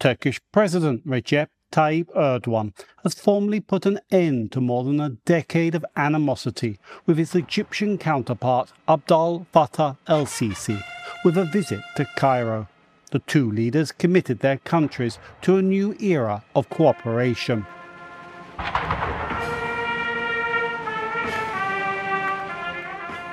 [0.00, 2.72] Turkish President Recep Tayyip Erdogan
[3.04, 7.98] has formally put an end to more than a decade of animosity with his Egyptian
[7.98, 10.82] counterpart Abdel Fattah el Sisi
[11.22, 12.66] with a visit to Cairo.
[13.10, 17.66] The two leaders committed their countries to a new era of cooperation.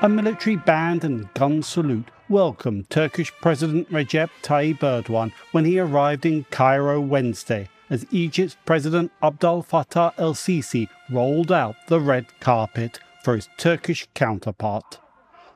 [0.03, 6.23] A military band and gun salute welcomed Turkish President Recep Tayyip Erdogan when he arrived
[6.23, 12.99] in Cairo Wednesday as Egypt's President Abdel Fattah el Sisi rolled out the red carpet
[13.23, 14.99] for his Turkish counterpart.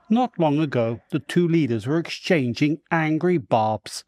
[0.09, 4.05] Not long ago, the two leaders were exchanging angry barbs.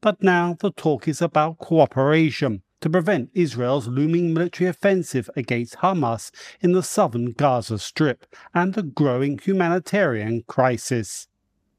[0.00, 6.30] But now the talk is about cooperation to prevent Israel's looming military offensive against Hamas
[6.60, 11.26] in the southern Gaza Strip and the growing humanitarian crisis.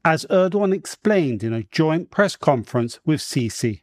[0.04, 3.82] As Erdogan explained in a joint press conference with Sisi.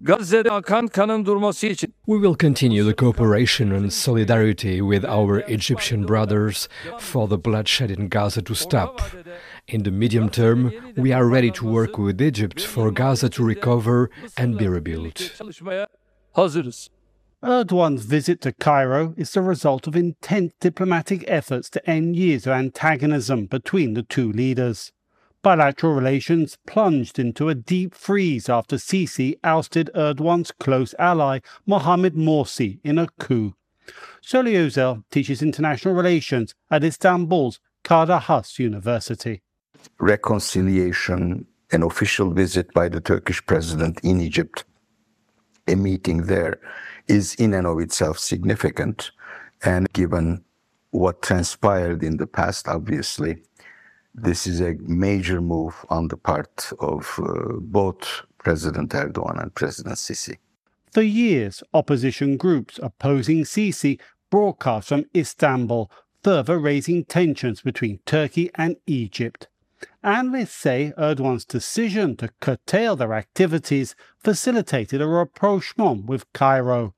[0.00, 6.08] Gazze'de akan kanın durması için We will continue the cooperation and solidarity with our Egyptian
[6.08, 9.02] brothers for the bloodshed in Gaza to stop.
[9.68, 14.08] In the medium term, we are ready to work with Egypt for Gaza to recover
[14.36, 15.30] and be rebuilt.
[16.34, 16.88] Çalışmaya hazırız.
[17.42, 22.52] Erdogan's visit to Cairo is the result of intense diplomatic efforts to end years of
[22.52, 24.92] antagonism between the two leaders.
[25.42, 32.78] Bilateral relations plunged into a deep freeze after Sisi ousted Erdogan's close ally Mohamed Morsi
[32.82, 33.52] in a coup.
[34.22, 39.42] Soli Özel teaches international relations at Istanbul's Kadir Has University.
[40.00, 44.64] reconciliation, an official visit by the Turkish president in Egypt,
[45.66, 46.60] a meeting there
[47.08, 49.10] is in and of itself significant.
[49.62, 50.44] And given
[50.90, 53.42] what transpired in the past, obviously,
[54.14, 59.96] this is a major move on the part of uh, both President Erdogan and President
[59.96, 60.36] Sisi.
[60.92, 63.98] For years, opposition groups opposing Sisi
[64.30, 65.90] broadcast from Istanbul,
[66.22, 69.48] further raising tensions between Turkey and Egypt.
[70.02, 76.94] Analysts say Erdogan's decision to curtail their activities facilitated a rapprochement with Cairo.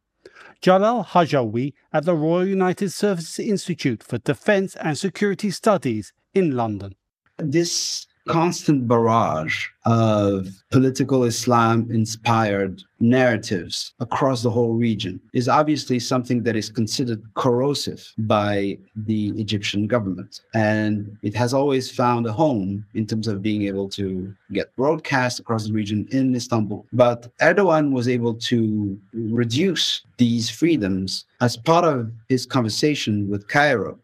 [0.62, 6.94] Jalel Harchaoui at the Royal United Services Institute for Defense and Security Studies in London.
[7.38, 16.42] This constant barrage of political Islam inspired narratives across the whole region is obviously something
[16.42, 20.40] that is considered corrosive by the Egyptian government.
[20.54, 25.38] And it has always found a home in terms of being able to get broadcast
[25.38, 26.86] across the region in Istanbul.
[26.92, 33.98] But Erdogan was able to reduce these freedoms as part of his conversation with Cairo.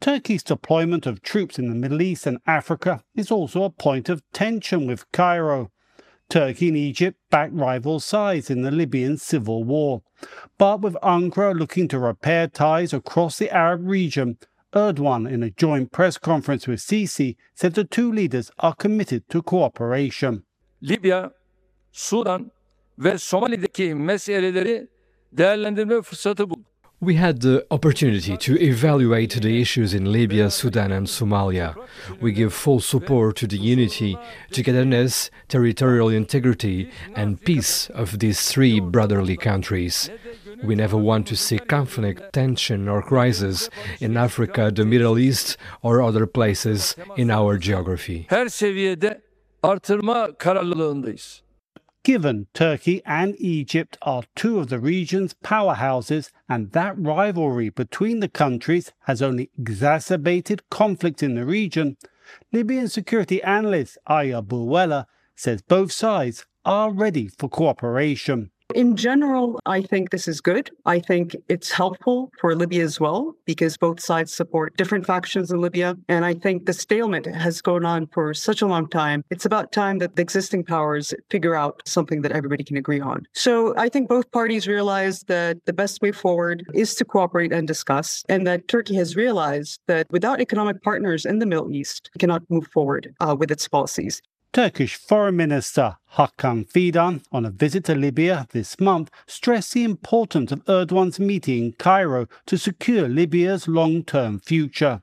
[0.00, 4.22] Turkey's deployment of troops in the Middle East and Africa is also a point of
[4.32, 5.70] tension with Cairo.
[6.28, 10.02] Turkey and Egypt back rival sides in the Libyan civil war.
[10.58, 14.38] But with Ankara looking to repair ties across the Arab region,
[14.74, 19.40] Erdogan, in a joint press conference with Sisi, said the two leaders are committed to
[19.40, 20.42] cooperation.
[20.80, 21.30] Libya,
[21.92, 22.50] Sudan
[22.98, 24.88] ve Somali'deki meseleleri
[25.32, 26.75] değerlendirme fırsatı bulduk.
[26.98, 31.74] We had the opportunity to evaluate the issues in Libya, Sudan, and Somalia.
[32.22, 34.16] We give full support to the unity,
[34.50, 40.08] togetherness, territorial integrity, and peace of these three brotherly countries.
[40.64, 43.68] We never want to see conflict, tension, or crisis
[44.00, 48.26] in Africa, the Middle East, or other places in our geography.
[48.30, 49.20] Her seviyede
[49.62, 51.45] artırma kararlılığındayız.
[52.06, 58.28] Given Turkey and Egypt are two of the region's powerhouses, and that rivalry between the
[58.28, 61.96] countries has only exacerbated conflict in the region,
[62.52, 68.52] Libyan security analyst Aya Burweila says both sides are ready for cooperation.
[68.76, 70.70] In general, I think this is good.
[70.84, 75.62] I think it's helpful for Libya as well because both sides support different factions in
[75.62, 75.96] Libya.
[76.10, 79.24] And I think the stalemate has gone on for such a long time.
[79.30, 83.26] It's about time that the existing powers figure out something that everybody can agree on.
[83.32, 87.66] So I think both parties realize that the best way forward is to cooperate and
[87.66, 92.18] discuss, and that Turkey has realized that without economic partners in the Middle East, it
[92.18, 94.20] cannot move forward uh, with its policies.
[94.56, 100.50] Turkish Foreign Minister Hakan Fidan, on a visit to Libya this month, stressed the importance
[100.50, 105.02] of Erdogan's meeting in Cairo to secure Libya's long term future.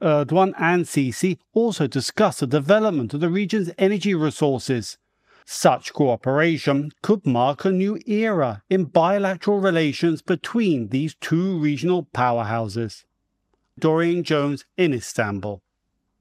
[0.00, 4.96] Erdogan and Sisi also discussed the development of the region's energy resources.
[5.44, 13.04] Such cooperation could mark a new era in bilateral relations between these two regional powerhouses.
[13.78, 15.60] Dorian Jones in Istanbul.